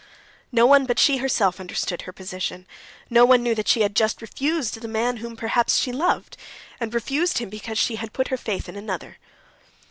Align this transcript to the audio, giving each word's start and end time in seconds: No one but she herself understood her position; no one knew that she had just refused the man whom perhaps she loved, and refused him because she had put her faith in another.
No 0.51 0.65
one 0.65 0.87
but 0.87 0.97
she 0.97 1.17
herself 1.17 1.59
understood 1.59 2.01
her 2.09 2.11
position; 2.11 2.65
no 3.11 3.23
one 3.23 3.43
knew 3.43 3.53
that 3.53 3.67
she 3.67 3.81
had 3.81 3.95
just 3.95 4.19
refused 4.19 4.81
the 4.81 4.87
man 4.87 5.17
whom 5.17 5.37
perhaps 5.37 5.77
she 5.77 5.91
loved, 5.91 6.37
and 6.79 6.91
refused 6.91 7.37
him 7.37 7.51
because 7.51 7.77
she 7.77 7.97
had 7.97 8.11
put 8.11 8.29
her 8.29 8.37
faith 8.37 8.67
in 8.67 8.75
another. 8.75 9.19